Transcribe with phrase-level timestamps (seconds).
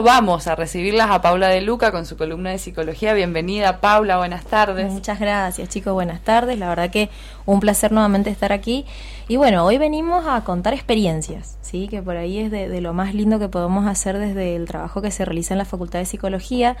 [0.00, 3.12] vamos a recibirlas a Paula de Luca con su columna de psicología.
[3.12, 4.90] Bienvenida Paula, buenas tardes.
[4.90, 6.58] Muchas gracias chicos, buenas tardes.
[6.58, 7.10] La verdad que
[7.44, 8.86] un placer nuevamente estar aquí.
[9.28, 11.88] Y bueno, hoy venimos a contar experiencias, ¿sí?
[11.88, 15.10] que por ahí es de, lo más lindo que podemos hacer desde el trabajo que
[15.10, 16.76] se realiza en la Facultad de Psicología,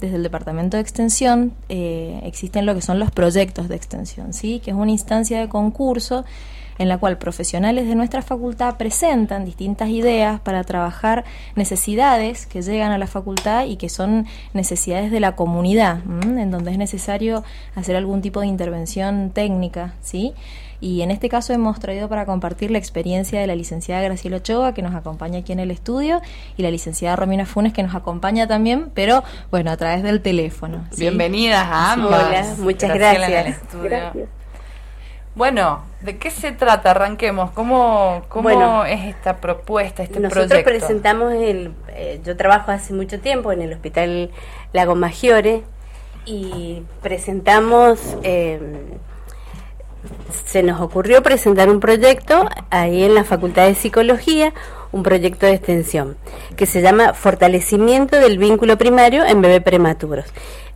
[0.00, 1.52] desde el Departamento de Extensión.
[1.68, 4.60] Eh, existen lo que son los proyectos de extensión, ¿sí?
[4.60, 6.24] que es una instancia de concurso
[6.78, 11.24] en la cual profesionales de nuestra facultad presentan distintas ideas para trabajar
[11.56, 16.72] necesidades que llegan a la facultad y que son necesidades de la comunidad, en donde
[16.72, 17.44] es necesario
[17.74, 20.34] hacer algún tipo de intervención técnica, ¿sí?
[20.80, 24.74] Y en este caso hemos traído para compartir la experiencia de la licenciada Graciela Ochoa,
[24.74, 26.20] que nos acompaña aquí en el estudio,
[26.58, 30.84] y la licenciada Romina Funes, que nos acompaña también, pero bueno, a través del teléfono.
[30.98, 32.58] Bienvenidas a ambas.
[32.58, 33.60] muchas gracias.
[33.82, 34.43] gracias.
[35.34, 36.92] Bueno, ¿de qué se trata?
[36.92, 37.50] Arranquemos.
[37.50, 40.70] ¿Cómo, cómo es esta propuesta, este nosotros proyecto?
[40.70, 44.30] Nosotros presentamos, el, eh, yo trabajo hace mucho tiempo en el Hospital
[44.72, 45.64] Lago Maggiore
[46.24, 48.60] y presentamos, eh,
[50.44, 54.54] se nos ocurrió presentar un proyecto ahí en la Facultad de Psicología,
[54.94, 56.16] un proyecto de extensión
[56.56, 60.26] que se llama Fortalecimiento del vínculo primario en bebés prematuros.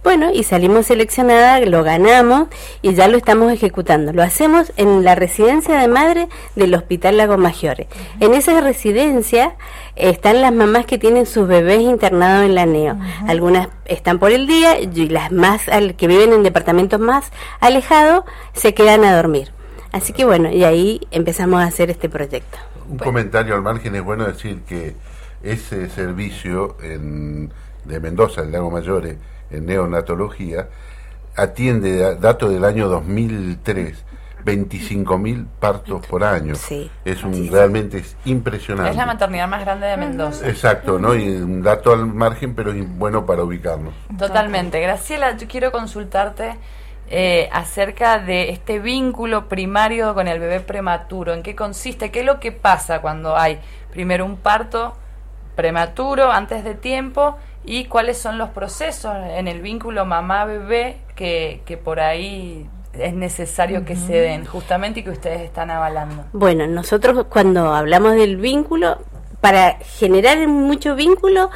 [0.03, 2.49] Bueno, y salimos seleccionada, lo ganamos
[2.83, 4.13] y ya lo estamos ejecutando.
[4.13, 7.89] Lo hacemos en la residencia de madre del Hospital Lago Maggiore.
[8.19, 9.55] En esa residencia
[9.95, 12.97] están las mamás que tienen sus bebés internados en la NEO.
[13.29, 15.63] Algunas están por el día y las más
[15.97, 17.31] que viven en departamentos más
[17.61, 19.53] alejados se quedan a dormir.
[19.93, 22.59] Así que bueno, y ahí empezamos a hacer este proyecto.
[22.89, 24.95] Un comentario al margen es bueno decir que
[25.43, 27.53] ese servicio en,
[27.85, 29.19] de Mendoza, el Lago Maggiore,
[29.51, 30.69] en neonatología,
[31.37, 34.05] atiende, dato del año 2003,
[34.45, 36.55] 25.000 partos por año.
[36.55, 38.91] Sí, es un realmente es impresionante.
[38.91, 40.49] Es la maternidad más grande de Mendoza.
[40.49, 41.15] Exacto, ¿no?
[41.15, 43.95] Y un dato al margen, pero bueno para ubicarnos.
[44.19, 44.81] Totalmente.
[44.81, 46.57] Graciela, yo quiero consultarte
[47.11, 51.33] eh, acerca de este vínculo primario con el bebé prematuro.
[51.33, 52.11] ¿En qué consiste?
[52.11, 53.59] ¿Qué es lo que pasa cuando hay
[53.91, 54.95] primero un parto
[55.57, 61.77] prematuro, antes de tiempo, y cuáles son los procesos en el vínculo mamá-bebé que, que
[61.77, 66.25] por ahí es necesario que se den justamente y que ustedes están avalando.
[66.33, 68.99] Bueno, nosotros cuando hablamos del vínculo,
[69.41, 71.51] para generar mucho vínculo,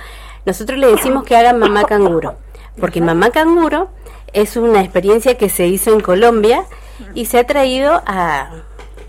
[0.44, 2.36] nosotros le decimos que hagan mamá canguro,
[2.80, 3.90] porque mamá canguro
[4.32, 6.64] es una experiencia que se hizo en Colombia
[7.14, 8.50] y se ha traído a,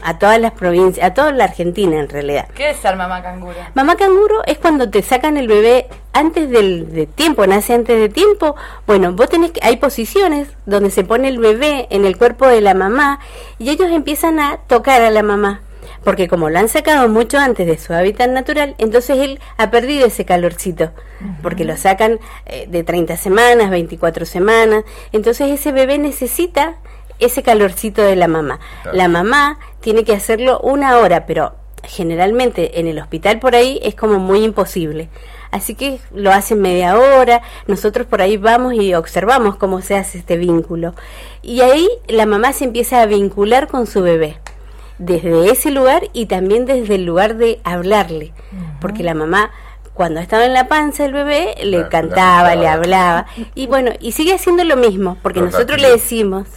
[0.04, 2.48] a todas las provincias, a toda la Argentina en realidad.
[2.54, 3.56] ¿Qué es ser mamá canguro?
[3.74, 8.10] Mamá canguro es cuando te sacan el bebé antes del de tiempo, nace antes de
[8.10, 8.56] tiempo.
[8.86, 12.62] Bueno, vos tenés que, hay posiciones donde se pone el bebé en el cuerpo de
[12.62, 13.20] la mamá
[13.60, 15.62] y ellos empiezan a tocar a la mamá.
[16.04, 20.06] Porque como lo han sacado mucho antes de su hábitat natural, entonces él ha perdido
[20.06, 20.92] ese calorcito.
[21.42, 24.84] Porque lo sacan eh, de 30 semanas, 24 semanas.
[25.12, 26.76] Entonces ese bebé necesita
[27.20, 28.60] ese calorcito de la mamá.
[28.92, 31.54] La mamá tiene que hacerlo una hora, pero
[31.84, 35.10] generalmente en el hospital por ahí es como muy imposible.
[35.52, 40.18] Así que lo hacen media hora, nosotros por ahí vamos y observamos cómo se hace
[40.18, 40.96] este vínculo.
[41.44, 44.40] Y ahí la mamá se empieza a vincular con su bebé,
[44.98, 48.34] desde ese lugar y también desde el lugar de hablarle,
[48.80, 49.52] porque la mamá
[49.94, 54.34] cuando estaba en la panza el bebé le cantaba, le hablaba, y bueno, y sigue
[54.34, 56.48] haciendo lo mismo, porque nosotros le decimos,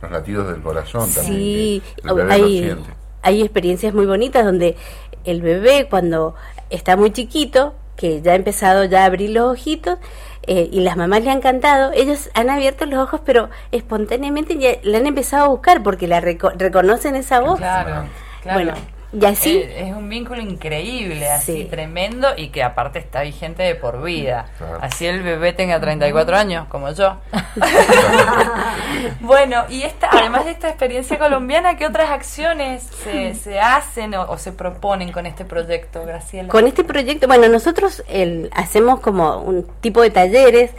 [0.00, 1.34] los latidos del corazón también.
[1.34, 1.82] Sí,
[2.30, 2.76] hay,
[3.22, 4.76] hay experiencias muy bonitas donde
[5.24, 6.34] el bebé cuando
[6.70, 9.98] está muy chiquito, que ya ha empezado ya a abrir los ojitos,
[10.48, 14.70] eh, y las mamás le han cantado, ellos han abierto los ojos, pero espontáneamente ya
[14.82, 17.58] le han empezado a buscar porque la reconocen esa voz.
[17.58, 18.06] Claro,
[18.42, 18.58] claro.
[18.58, 18.72] Bueno,
[19.12, 19.62] y así.
[19.62, 24.46] Es, un vínculo increíble, así tremendo y que aparte está vigente de por vida.
[24.80, 27.16] Así el bebé tenga 34 años, como yo.
[29.20, 34.36] bueno, y esta, además de esta experiencia colombiana, ¿qué otras acciones se, se hacen o,
[34.36, 36.48] se proponen con este proyecto, Graciela?
[36.48, 40.72] Con este proyecto, bueno, nosotros el, hacemos como un tipo de talleres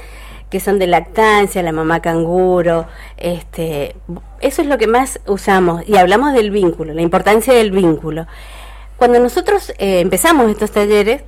[0.49, 2.87] que son de lactancia, la mamá canguro,
[3.17, 3.95] este,
[4.41, 5.87] eso es lo que más usamos.
[5.87, 8.25] Y hablamos del vínculo, la importancia del vínculo.
[8.97, 11.23] Cuando nosotros eh, empezamos estos talleres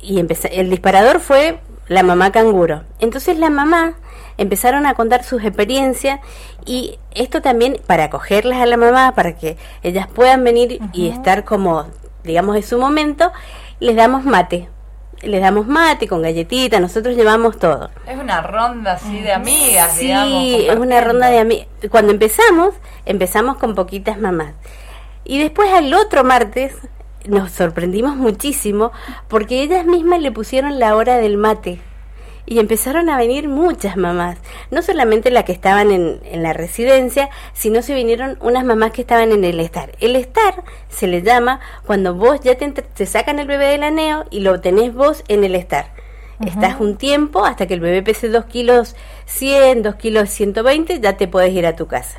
[0.00, 0.20] y
[0.52, 1.58] el disparador fue
[1.88, 3.94] la mamá canguro, entonces la mamá
[4.36, 6.20] empezaron a contar sus experiencias
[6.64, 11.44] y esto también para acogerlas a la mamá, para que ellas puedan venir y estar
[11.44, 11.86] como,
[12.22, 13.32] digamos, en su momento,
[13.80, 14.68] les damos mate
[15.22, 17.90] les damos mate con galletita, nosotros llevamos todo.
[18.06, 20.10] Es una ronda así de amigas, sí,
[20.68, 21.66] es una ronda de amigas.
[21.90, 22.74] Cuando empezamos,
[23.04, 24.54] empezamos con poquitas mamás.
[25.24, 26.74] Y después al otro martes
[27.26, 28.92] nos sorprendimos muchísimo
[29.28, 31.80] porque ellas mismas le pusieron la hora del mate
[32.48, 34.38] y empezaron a venir muchas mamás,
[34.70, 39.02] no solamente las que estaban en, en, la residencia, sino se vinieron unas mamás que
[39.02, 39.92] estaban en el estar.
[40.00, 44.24] El estar se le llama cuando vos ya te, te sacan el bebé del aneo
[44.30, 45.92] y lo tenés vos en el estar.
[46.46, 48.94] Estás un tiempo hasta que el bebé pese 2 kilos
[49.26, 52.18] 100, 2 kilos 120, ya te puedes ir a tu casa.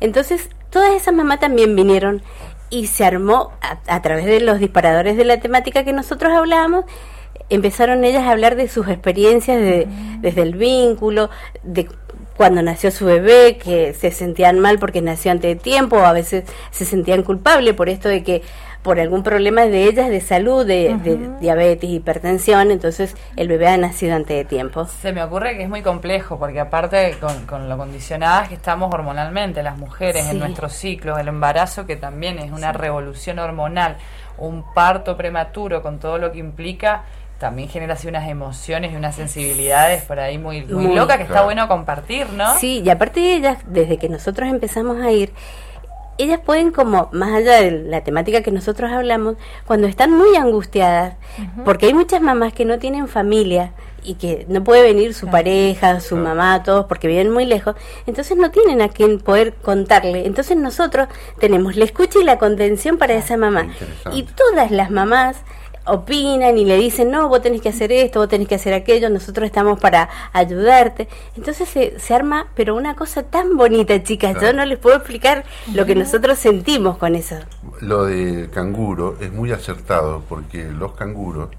[0.00, 2.22] Entonces, todas esas mamás también vinieron
[2.70, 6.86] y se armó a, a través de los disparadores de la temática que nosotros hablábamos
[7.48, 9.86] empezaron ellas a hablar de sus experiencias de,
[10.20, 11.30] desde el vínculo,
[11.62, 11.88] de
[12.36, 16.12] cuando nació su bebé, que se sentían mal porque nació antes de tiempo, o a
[16.12, 18.42] veces se sentían culpables por esto de que
[18.82, 23.76] por algún problema de ellas de salud, de, de, diabetes, hipertensión, entonces el bebé ha
[23.76, 24.86] nacido antes de tiempo.
[24.86, 28.92] Se me ocurre que es muy complejo, porque aparte con, con lo condicionadas que estamos
[28.92, 30.30] hormonalmente, las mujeres sí.
[30.30, 32.78] en nuestro ciclo, el embarazo que también es una sí.
[32.78, 33.98] revolución hormonal,
[34.38, 37.04] un parto prematuro con todo lo que implica,
[37.40, 41.24] también genera así unas emociones y unas sensibilidades por ahí muy, muy, muy locas que
[41.24, 41.34] claro.
[41.34, 42.58] está bueno compartir, ¿no?
[42.58, 45.32] Sí, y aparte de ellas, desde que nosotros empezamos a ir,
[46.18, 51.14] ellas pueden como, más allá de la temática que nosotros hablamos, cuando están muy angustiadas,
[51.38, 51.64] uh -huh.
[51.64, 53.72] porque hay muchas mamás que no tienen familia
[54.04, 55.32] y que no puede venir su claro.
[55.32, 56.34] pareja, su claro.
[56.36, 57.74] mamá, todos, porque viven muy lejos,
[58.06, 60.26] entonces no tienen a quien poder contarle.
[60.26, 61.08] Entonces nosotros
[61.38, 63.68] tenemos la escucha y la contención para esa mamá.
[64.12, 65.38] Y todas las mamás
[65.90, 69.10] opinan y le dicen, no, vos tenés que hacer esto, vos tenés que hacer aquello,
[69.10, 71.08] nosotros estamos para ayudarte.
[71.36, 74.46] Entonces se, se arma, pero una cosa tan bonita, chicas, claro.
[74.48, 75.44] yo no les puedo explicar
[75.74, 77.36] lo que nosotros sentimos con eso.
[77.80, 81.50] Lo de canguro es muy acertado porque los canguros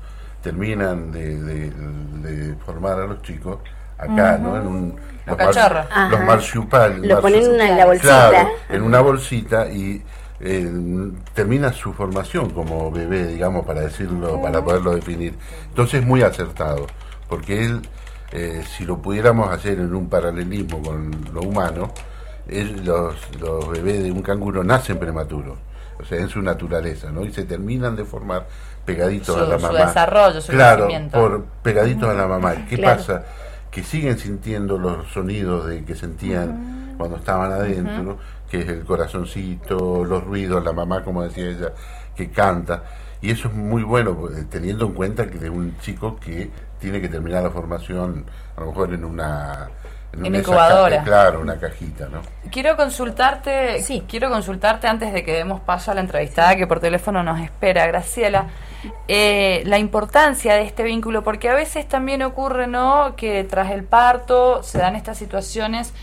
[0.42, 3.60] terminan de, de, de formar a los chicos
[3.98, 4.40] acá, uh -huh.
[4.40, 4.58] ¿no?
[4.58, 4.96] En un,
[5.26, 7.00] los, mar, los marsupiales.
[7.08, 8.30] Lo ponen en la bolsita.
[8.30, 10.02] Claro, en una bolsita y
[10.44, 15.36] eh, termina su formación como bebé, digamos, para decirlo, para poderlo definir.
[15.70, 16.88] Entonces es muy acertado,
[17.30, 17.82] porque él,
[18.32, 21.92] eh, si lo pudiéramos hacer en un paralelismo con lo humano,
[22.48, 25.60] él, los, los bebés de un canguro nacen prematuros,
[26.00, 27.24] o sea, en su naturaleza, ¿no?
[27.24, 28.48] Y se terminan de formar
[28.84, 29.86] pegaditos su, a la su mamá.
[29.86, 31.20] desarrollo, su claro, crecimiento.
[31.20, 32.66] por pegaditos a la mamá.
[32.68, 32.98] ¿Qué claro.
[32.98, 33.26] pasa?
[33.70, 36.98] Que siguen sintiendo los sonidos de que sentían uh -huh.
[36.98, 38.02] cuando estaban adentro.
[38.02, 41.72] Uh -huh que es el corazoncito, los ruidos, la mamá, como decía ella,
[42.14, 42.84] que canta.
[43.22, 47.00] Y eso es muy bueno, pues, teniendo en cuenta que de un chico que tiene
[47.00, 48.26] que terminar la formación,
[48.58, 49.70] a lo mejor en una...
[50.12, 51.02] En, en incubadora.
[51.04, 52.20] claro, una cajita, ¿no?
[52.52, 54.04] Quiero consultarte, sí.
[54.10, 57.88] quiero consultarte antes de que demos paso a la entrevistada que por teléfono nos espera,
[57.88, 58.48] Graciela,
[59.08, 63.86] eh, la importancia de este vínculo, porque a veces también ocurre, ¿no?, que tras el
[63.86, 65.94] parto se dan estas situaciones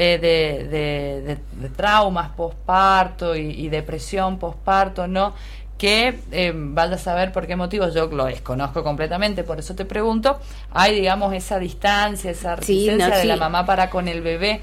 [0.00, 5.34] eh, de, de, de, traumas postparto y, y, depresión postparto, ¿no?
[5.76, 9.84] Que eh, vaya a saber por qué motivos, yo lo desconozco completamente, por eso te
[9.84, 10.38] pregunto,
[10.70, 13.26] hay, digamos, esa distancia, esa resistencia sí, no, de sí.
[13.26, 14.60] la mamá para con el bebé,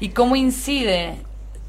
[0.00, 1.16] y cómo incide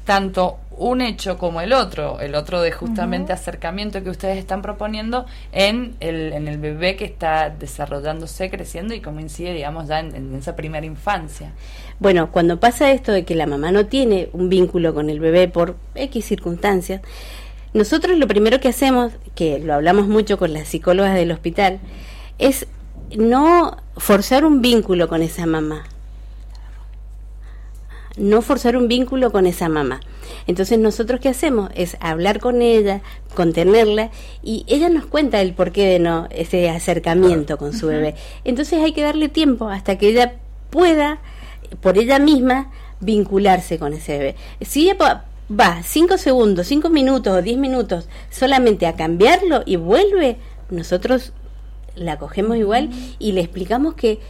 [0.06, 3.38] tanto un hecho como el otro, el otro de justamente uh -huh.
[3.38, 9.00] acercamiento que ustedes están proponiendo en el, en el bebé que está desarrollándose, creciendo y
[9.00, 11.52] cómo incide, digamos, ya en, en, esa primera infancia.
[11.98, 15.48] Bueno, cuando pasa esto de que la mamá no tiene un vínculo con el bebé
[15.48, 17.02] por X circunstancias,
[17.74, 21.78] nosotros lo primero que hacemos, que lo hablamos mucho con las psicólogas del hospital,
[22.38, 22.66] es
[23.18, 25.84] no forzar un vínculo con esa mamá
[28.20, 30.00] no forzar un vínculo con esa mamá.
[30.46, 33.00] Entonces nosotros qué hacemos es hablar con ella,
[33.34, 34.10] contenerla
[34.42, 38.14] y ella nos cuenta el porqué de no ese acercamiento con su bebé.
[38.44, 40.34] Entonces hay que darle tiempo hasta que ella
[40.68, 41.18] pueda
[41.80, 44.36] por ella misma vincularse con ese bebé.
[44.60, 50.36] Si ella va cinco segundos, cinco minutos o diez minutos solamente a cambiarlo y vuelve,
[50.68, 51.32] nosotros
[51.96, 54.20] la cogemos igual y le explicamos que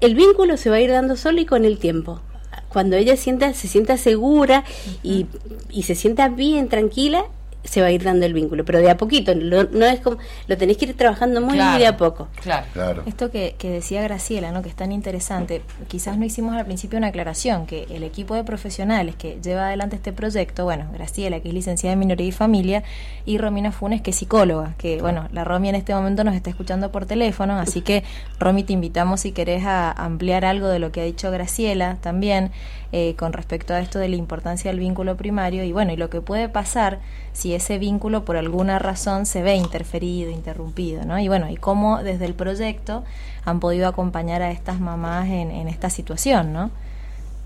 [0.00, 2.20] el vínculo se va a ir dando solo y con el tiempo
[2.68, 4.98] cuando ella sienta, se sienta segura uh -huh.
[5.02, 5.26] y,
[5.70, 7.24] y, se sienta bien, tranquila,
[7.64, 10.18] se va a ir dando el vínculo, pero de a poquito, lo, no es como,
[10.46, 12.28] lo tenéis que ir trabajando muy, claro, muy de a poco.
[12.40, 12.66] Claro.
[12.72, 13.02] claro.
[13.06, 14.62] Esto que, que, decía Graciela, ¿no?
[14.62, 18.44] que es tan interesante, quizás no hicimos al principio una aclaración, que el equipo de
[18.44, 22.84] profesionales que lleva adelante este proyecto, bueno, Graciela, que es licenciada en Minoría y Familia,
[23.26, 26.50] y Romina Funes, que es psicóloga, que bueno, la Romy en este momento nos está
[26.50, 28.04] escuchando por teléfono, así que
[28.38, 32.50] Romy te invitamos si querés a ampliar algo de lo que ha dicho Graciela también,
[32.90, 36.08] eh, con respecto a esto de la importancia del vínculo primario y bueno, y lo
[36.08, 37.00] que puede pasar
[37.34, 41.18] si ese vínculo por alguna razón se ve interferido, interrumpido, ¿no?
[41.18, 43.04] Y bueno, y cómo desde el proyecto
[43.44, 46.70] han podido acompañar a estas mamás en, en esta situación, ¿no?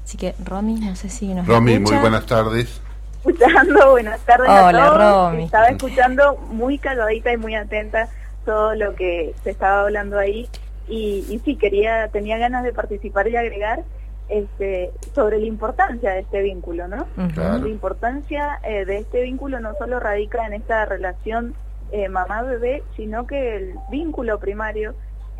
[0.04, 1.80] Así que, Romy, no sé si nos Romy, escucha.
[1.80, 2.82] muy buenas tardes.
[3.24, 5.32] escuchando, buenas tardes a Hola, todos.
[5.32, 5.44] Romy.
[5.44, 8.08] Estaba escuchando muy calladita y muy atenta
[8.44, 10.48] todo lo que se estaba hablando ahí
[10.86, 13.84] y, y sí, quería, tenía ganas de participar y agregar
[14.28, 17.06] este, sobre la importancia de este vínculo, ¿no?
[17.34, 17.58] Claro.
[17.58, 21.54] La importancia eh, de este vínculo no solo radica en esta relación
[21.90, 24.94] eh, mamá-bebé, sino que el vínculo primario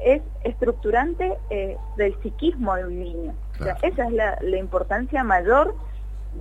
[0.04, 3.34] es estructurante eh, del psiquismo de un niño.
[3.60, 5.74] O sea, esa es la, la importancia mayor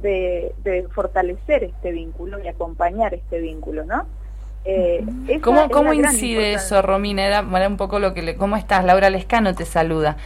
[0.02, 4.06] de, de fortalecer este vínculo y acompañar este vínculo, ¿no?
[4.64, 5.04] Eh,
[5.42, 7.26] ¿Cómo, cómo incide eso, Romina?
[7.26, 8.36] Era, era un poco lo que le...
[8.36, 8.86] ¿Cómo estás?
[8.86, 10.18] Laura Lescano te saluda.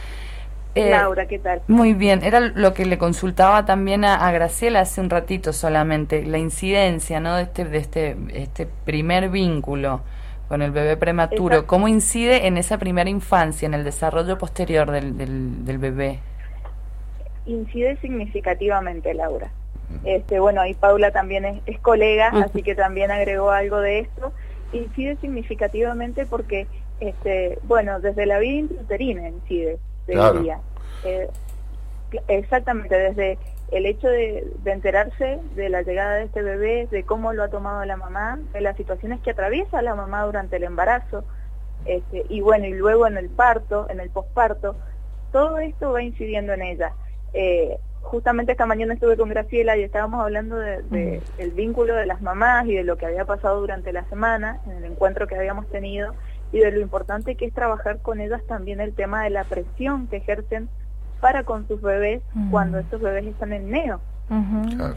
[0.76, 1.62] Eh, Laura, ¿qué tal?
[1.68, 6.24] Muy bien, era lo que le consultaba también a, a Graciela hace un ratito solamente,
[6.24, 7.36] la incidencia ¿no?
[7.36, 10.02] de, este, de este, este primer vínculo
[10.48, 11.66] con el bebé prematuro, Exacto.
[11.66, 16.20] ¿cómo incide en esa primera infancia, en el desarrollo posterior del, del, del bebé?
[17.46, 19.50] incide significativamente, Laura.
[20.04, 24.32] Este, bueno, ahí Paula también es, es colega, así que también agregó algo de esto.
[24.72, 26.66] Incide significativamente porque,
[27.00, 30.38] este, bueno, desde la vida intrauterina incide, te Claro.
[30.38, 30.60] diría.
[31.04, 31.28] Eh,
[32.28, 33.38] exactamente, desde
[33.72, 37.48] el hecho de, de enterarse de la llegada de este bebé, de cómo lo ha
[37.48, 41.24] tomado la mamá, de las situaciones que atraviesa la mamá durante el embarazo,
[41.84, 44.76] este, y bueno, y luego en el parto, en el posparto,
[45.32, 46.92] todo esto va incidiendo en ella.
[47.32, 52.06] Eh, justamente esta mañana estuve con Graciela y estábamos hablando de, de el vínculo de
[52.06, 55.34] las mamás y de lo que había pasado durante la semana, en el encuentro que
[55.36, 56.14] habíamos tenido,
[56.52, 60.06] y de lo importante que es trabajar con ellas también el tema de la presión
[60.06, 60.68] que ejercen
[61.20, 64.00] para con sus bebés cuando estos bebés están en neo
[64.30, 64.76] Ujú.
[64.76, 64.94] Claro.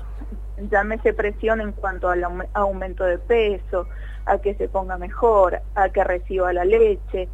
[0.70, 3.88] llámese presión en cuanto al aume- aumento de peso,
[4.26, 7.30] a que se ponga mejor, a que reciba la leche.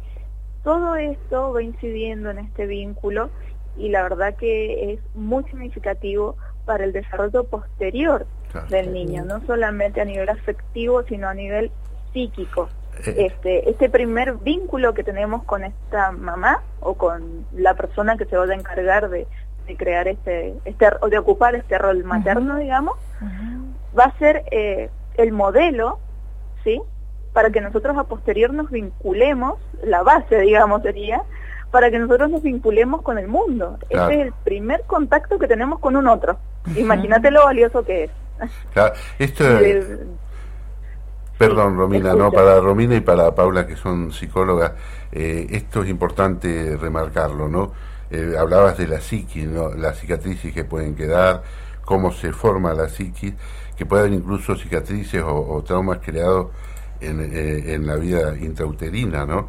[0.62, 3.30] Todo esto va incidiendo en este vínculo
[3.76, 8.68] y la verdad que es muy significativo para el desarrollo posterior Claro.
[8.68, 11.70] del niño, no solamente a nivel afectivo, sino a nivel
[12.12, 12.68] psíquico.
[13.04, 18.24] Eh, Este, este primer vínculo que tenemos con esta mamá o con la persona que
[18.26, 19.26] se vaya a encargar de,
[19.66, 22.94] de crear este, este, o de ocupar este rol materno, digamos,
[23.98, 25.98] va a ser eh, el modelo,
[26.64, 26.80] ¿sí?
[27.32, 31.22] Para que nosotros a posterior nos vinculemos, la base, digamos, sería,
[31.70, 33.78] para que nosotros nos vinculemos con el mundo.
[33.88, 34.10] Claro.
[34.10, 36.38] Ese es el primer contacto que tenemos con un otro.
[36.76, 38.10] Imagínate lo valioso que es.
[38.72, 38.94] claro.
[39.18, 39.98] Esto es- Eh,
[41.38, 44.72] Perdón, Romina, no, para Romina y para Paula, que son psicólogas,
[45.12, 47.72] eh, esto es importante remarcarlo, ¿no?
[48.10, 49.74] Eh, hablabas de la psiquis, ¿no?
[49.74, 51.42] Las cicatrices que pueden quedar,
[51.84, 53.34] cómo se forma la psiquis,
[53.76, 56.48] que puede haber incluso cicatrices o, o traumas creados
[57.02, 59.48] en, eh, en la vida intrauterina, ¿no?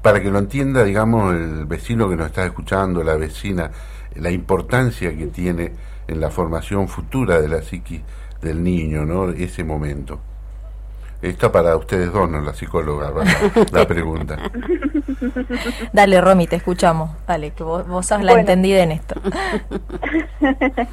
[0.00, 3.70] Para que lo entienda, digamos, el vecino que nos está escuchando, la vecina,
[4.16, 5.72] la importancia que tiene
[6.08, 8.00] en la formación futura de la psiquis
[8.42, 9.30] del niño, ¿no?
[9.30, 10.18] Ese momento.
[11.22, 13.24] Está para ustedes dos, no la psicóloga, la,
[13.70, 14.36] la pregunta.
[15.92, 17.10] Dale, Romy, te escuchamos.
[17.28, 18.40] Dale, que vos, vos sos la Bueno.
[18.40, 19.14] entendida en esto.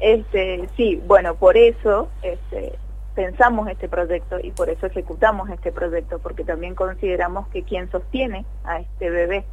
[0.00, 2.76] Este, sí, bueno, por eso este,
[3.14, 8.44] pensamos este proyecto y por eso ejecutamos este proyecto, porque también consideramos que quien sostiene
[8.64, 9.44] a este bebé,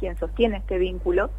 [0.00, 1.30] quien sostiene este vínculo,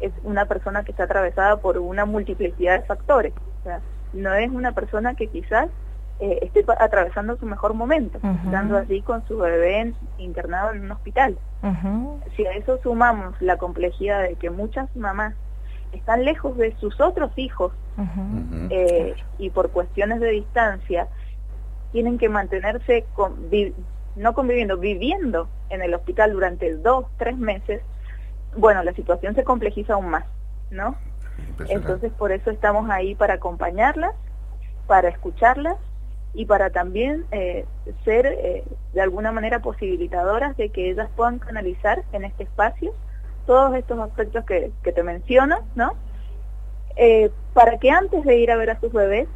[0.00, 3.32] es una persona que está atravesada por una multiplicidad de factores.
[3.60, 3.80] O sea,
[4.12, 5.68] no es una persona que quizás
[6.18, 10.92] eh, esté atravesando su mejor momento, estando allí con su bebé en- internado en un
[10.92, 11.38] hospital.
[12.36, 15.34] Si a eso sumamos la complejidad de que muchas mamás
[15.92, 17.72] están lejos de sus otros hijos
[18.70, 21.08] eh, y por cuestiones de distancia
[21.92, 23.74] tienen que mantenerse con- vi-
[24.14, 27.82] no conviviendo, viviendo en el hospital durante dos, tres meses,
[28.56, 30.24] bueno, la situación se complejiza aún más,
[30.70, 30.96] ¿no?
[31.68, 34.12] Entonces por eso estamos ahí para acompañarlas,
[34.86, 35.76] para escucharlas
[36.34, 37.64] y para también eh,
[38.04, 42.92] ser eh, de alguna manera posibilitadoras de que ellas puedan canalizar en este espacio
[43.46, 45.94] todos estos aspectos que, que te menciono, ¿no?
[46.96, 49.28] Eh, para que antes de ir a ver a sus bebés,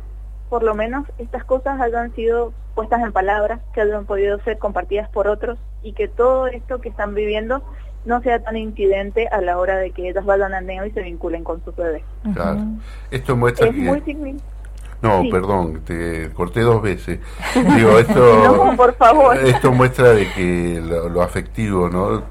[0.49, 5.09] por lo menos estas cosas hayan sido puestas en palabras, que hayan podido ser compartidas
[5.11, 7.63] por otros y que todo esto que están viviendo
[8.05, 11.03] no sea tan incidente a la hora de que ellas vayan al neo y se
[11.03, 12.03] vinculen con sus bebés.
[12.35, 12.61] Claro.
[13.11, 13.81] Esto muestra Es que...
[13.83, 14.51] muy significativo.
[15.03, 15.31] No, sí.
[15.31, 17.21] perdón, te corté dos veces.
[17.77, 18.67] Digo, esto...
[18.67, 19.37] No, por favor.
[19.39, 22.23] Esto muestra de que lo, lo afectivo, ¿no?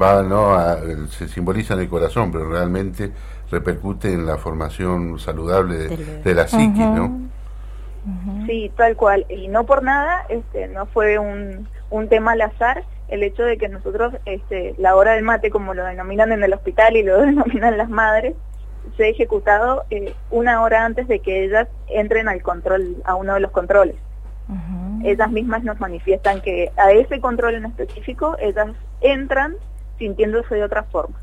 [0.00, 0.54] Va, ¿no?
[0.54, 0.78] A-
[1.10, 3.12] se simboliza en el corazón, pero realmente
[3.50, 7.04] repercute en la formación saludable de, la psiquis, ¿no?
[7.04, 8.46] Ujú.
[8.46, 9.26] Sí, tal cual.
[9.28, 13.58] Y no por nada, este, no fue un, un tema al azar el hecho de
[13.58, 17.20] que nosotros, este, la hora del mate, como lo denominan en el hospital y lo
[17.20, 18.34] denominan las madres,
[18.96, 23.34] se ha ejecutado eh, una hora antes de que ellas entren al control, a uno
[23.34, 23.96] de los controles.
[25.02, 28.68] Ellas mismas nos manifiestan que a ese control en específico ellas
[29.00, 29.56] entran
[29.98, 31.18] sintiéndose de otra forma.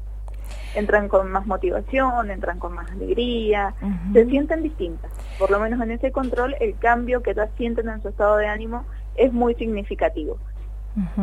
[0.73, 3.75] Entran con más motivación, entran con más alegría,
[4.13, 5.11] se sienten distintas.
[5.37, 8.47] Por lo menos en ese control el cambio que ellas sienten en su estado de
[8.47, 8.85] ánimo
[9.15, 10.37] es muy significativo.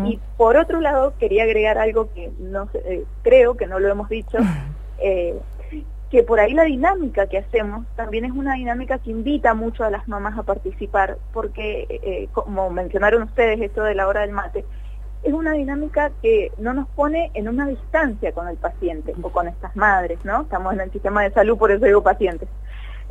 [0.04, 4.08] Y por otro lado, quería agregar algo que no eh, creo que no lo hemos
[4.08, 4.38] dicho,
[4.98, 5.38] eh,
[6.10, 9.90] que por ahí la dinámica que hacemos también es una dinámica que invita mucho a
[9.90, 14.64] las mamás a participar, porque eh, como mencionaron ustedes esto de la hora del mate,
[15.22, 19.48] es una dinámica que no nos pone en una distancia con el paciente o con
[19.48, 20.42] estas madres, ¿no?
[20.42, 22.48] Estamos en el sistema de salud, por eso digo pacientes.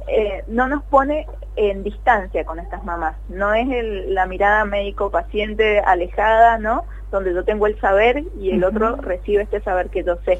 [0.07, 3.17] Eh, no nos pone en distancia con estas mamás.
[3.29, 3.67] No es
[4.07, 6.85] la mirada médico-paciente alejada, ¿no?
[7.11, 10.39] Donde yo tengo el saber y el otro recibe este saber que yo sé.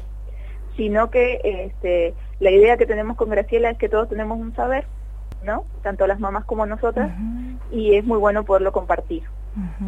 [0.76, 4.86] Sino que este, la idea que tenemos con Graciela es que todos tenemos un saber,
[5.42, 5.64] ¿no?
[5.82, 7.10] Tanto las mamás como nosotras,
[7.70, 9.24] y es muy bueno poderlo compartir.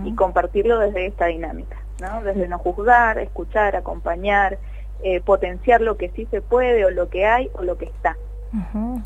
[0.04, 2.24] Y compartirlo desde esta dinámica, ¿no?
[2.24, 4.58] Desde no juzgar, escuchar, acompañar,
[5.04, 8.16] eh, potenciar lo que sí se puede o lo que hay o lo que está.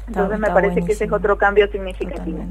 [0.06, 2.44] Entonces me parece que ese es otro cambio significativo.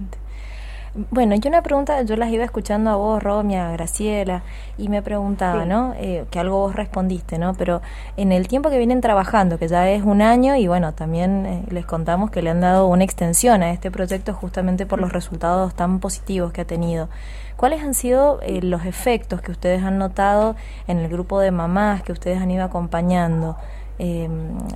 [1.10, 4.44] Bueno, yo una pregunta, yo las iba escuchando a vos, Romia, a Graciela,
[4.78, 5.96] y me preguntaba, ¿no?
[5.98, 7.56] Eh, que algo vos respondiste, ¿no?
[7.56, 7.82] Pero
[8.16, 11.64] en el tiempo que vienen trabajando, que ya es un año, y bueno, también eh,
[11.72, 15.74] les contamos que le han dado una extensión a este proyecto justamente por los resultados
[15.74, 17.10] tan positivos que ha tenido.
[17.58, 20.56] ¿Cuáles han sido eh, los efectos que ustedes han notado
[20.88, 23.58] en el grupo de mamás que ustedes han ido acompañando?
[24.00, 24.28] Eh,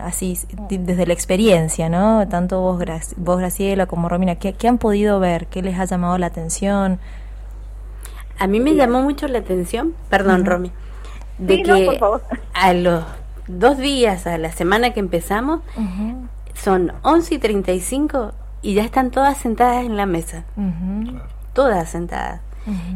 [0.02, 0.38] así
[0.70, 2.28] desde la experiencia, ¿no?
[2.28, 2.84] Tanto vos,
[3.18, 5.48] vos Graciela, como Romina, ¿qué, han podido ver?
[5.48, 7.00] ¿Qué les ha llamado la atención?
[8.40, 10.72] A mí me llamó mucho la atención, perdón, Romy,
[11.40, 12.00] de que
[12.54, 13.04] a los
[13.48, 15.62] dos días, a la semana que empezamos,
[16.54, 20.46] son 11 y 35 y ya están todas sentadas en la mesa.
[21.54, 22.42] Todas sentadas.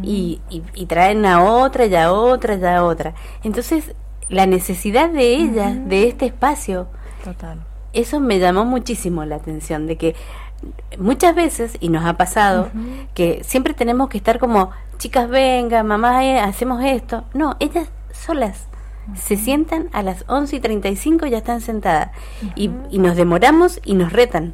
[0.04, 3.14] y, y, y, traen a otra, ya a otra, ya a otra.
[3.42, 3.96] Entonces,
[4.32, 6.88] la necesidad de ella, de este espacio.
[7.24, 7.60] Total.
[7.94, 10.16] Eso me llamó muchísimo la atención, de que
[10.98, 12.70] muchas veces, y nos ha pasado,
[13.14, 17.26] que siempre tenemos que estar como, chicas, venga, mamá, eh, hacemos esto.
[17.34, 18.68] No, ellas solas.
[19.16, 22.12] Se sientan a las 11 y 35 ya están sentadas.
[22.56, 24.54] y, y, nos demoramos y nos retan.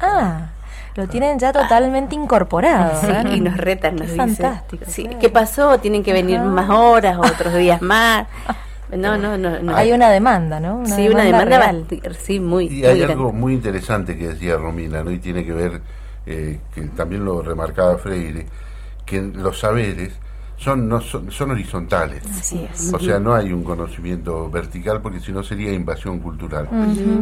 [0.00, 0.50] Ah,
[0.94, 2.98] lo tienen ya totalmente incorporado.
[3.34, 4.36] y nos retan, nos dicen.
[4.36, 4.84] Fantástico.
[5.20, 5.78] ¿Qué pasó?
[5.78, 8.26] Tienen que venir más horas, otros días más.
[8.96, 10.84] No, no, no, Hay una demanda, ¿no?
[10.86, 11.74] sí, una demanda
[12.18, 12.66] sí, muy.
[12.66, 15.10] Y hay algo muy interesante que decía Romina, ¿no?
[15.10, 15.80] Y tiene que ver,
[16.26, 18.46] eh, que también lo remarcaba Freire,
[19.06, 20.12] que los saberes
[20.56, 22.22] son, no son, son horizontales.
[22.26, 22.92] Así es.
[22.92, 26.68] O sea, no hay un conocimiento vertical porque si no sería invasión cultural.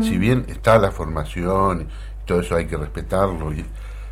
[0.02, 1.86] Si bien está la formación,
[2.26, 3.52] todo eso hay que respetarlo,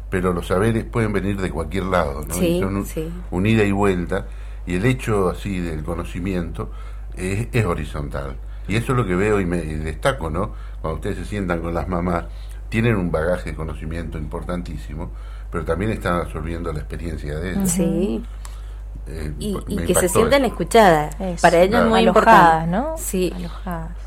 [0.09, 2.35] pero los saberes pueden venir de cualquier lado, ¿no?
[2.35, 2.87] Sí, son
[3.31, 4.27] un ida y vuelta.
[4.67, 6.71] Y el hecho así del conocimiento
[7.17, 8.37] es, horizontal.
[8.69, 10.53] Y eso es lo que veo y me destaco, ¿no?
[10.81, 12.25] Cuando ustedes se sientan con las mamás,
[12.69, 15.11] tienen un bagaje de conocimiento importantísimo,
[15.51, 17.71] pero también están absorbiendo la experiencia de ellos.
[17.71, 18.23] Sí.
[19.09, 21.15] Eh, y, que se sientan escuchadas.
[21.41, 22.71] Para ellos muy importante.
[22.71, 22.95] ¿no?
[22.97, 23.33] Sí.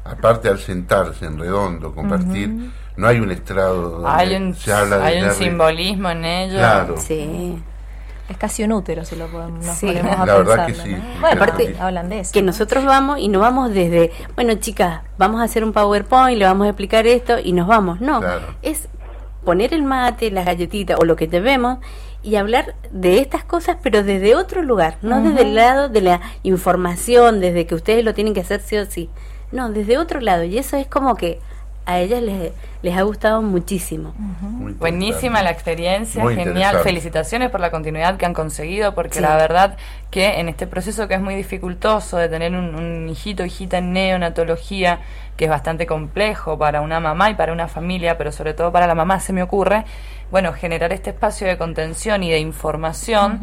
[0.04, 4.98] Aparte, al sentarse en redondo, compartir, no hay un estrado donde hay un, se habla
[4.98, 6.58] de Hay un simbolismo en ello.
[6.58, 6.96] Claro.
[6.98, 7.64] Sí
[8.30, 10.96] es casi un útero si lo podemos, nos sí, la verdad que sí.
[11.20, 12.32] Bueno, aparte, hablan de eso.
[12.32, 16.46] Que nosotros vamos y no vamos desde, bueno, chicas, vamos a hacer un PowerPoint, le
[16.46, 18.02] vamos a explicar esto y nos vamos.
[18.02, 18.22] No,
[18.62, 18.88] es
[19.44, 21.80] poner el mate, las galletitas o lo que vemos
[22.22, 26.22] y hablar de estas cosas, pero desde otro lugar, no desde el lado de la
[26.44, 29.10] información, desde que ustedes lo tienen que hacer sí o sí.
[29.52, 30.44] No, desde otro lado.
[30.44, 31.40] Y eso es como que
[31.90, 32.52] a ellas les,
[32.84, 34.14] les ha gustado muchísimo.
[34.80, 36.80] Buenísima la experiencia, genial.
[36.84, 39.76] Felicitaciones por la continuidad que han conseguido, porque la verdad
[40.12, 43.94] que en este proceso que es muy dificultoso de tener un, un hijito, hijita en
[43.94, 45.00] neonatología,
[45.36, 48.86] que es bastante complejo para una mamá y para una familia, pero sobre todo para
[48.86, 49.84] la mamá se me ocurre,
[50.30, 53.40] bueno, generar este espacio de contención y de información.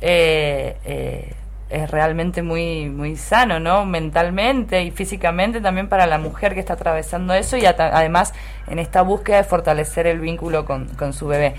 [0.00, 1.34] eh, eh,
[1.72, 3.86] es realmente muy muy sano, ¿no?
[3.86, 8.34] Mentalmente y físicamente también para la mujer que está atravesando eso y además
[8.68, 11.54] en esta búsqueda de fortalecer el vínculo con, con su bebé.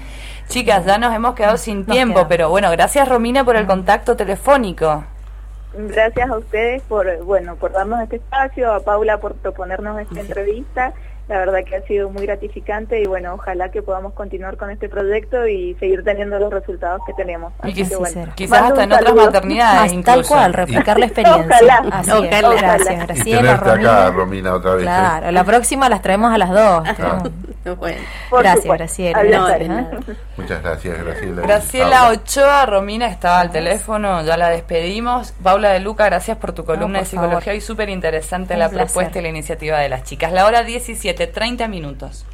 [0.47, 5.03] Chicas, ya nos hemos quedado sin tiempo, pero bueno, gracias Romina por el contacto telefónico.
[5.75, 10.93] Gracias a ustedes por, bueno, por darnos este espacio, a Paula por proponernos esta entrevista
[11.27, 14.89] la verdad que ha sido muy gratificante y bueno, ojalá que podamos continuar con este
[14.89, 17.53] proyecto y seguir teniendo los resultados que tenemos.
[17.63, 20.03] Y Así quizás, que bueno, quizás mando hasta en otras maternidades Ah, incluso.
[20.03, 21.45] tal cual, replicar la experiencia.
[21.45, 21.75] Ojalá.
[21.91, 22.43] Así es.
[22.43, 22.55] Ojalá.
[22.61, 24.11] Gracias, Y Graciela, tenerte acá, Romina.
[24.11, 24.81] Romina, otra vez.
[24.81, 24.85] ¿eh?
[24.85, 26.83] Claro, la próxima las traemos a las dos.
[27.79, 27.97] Bueno.
[28.29, 28.65] Por Gracias.
[28.77, 29.23] Graciela.
[29.23, 29.49] No.
[29.49, 29.85] ¿eh?
[30.35, 31.41] Muchas gracias, Graciela.
[31.43, 32.09] Graciela.
[32.09, 35.31] Ochoa, Romina estaba al teléfono, ya la despedimos.
[35.41, 37.55] Paula de Luca, gracias por tu columna por de psicología favor.
[37.55, 38.87] y súper interesante la placer.
[38.87, 40.33] propuesta y la iniciativa de las chicas.
[40.33, 42.25] La hora 17, 30 minutos.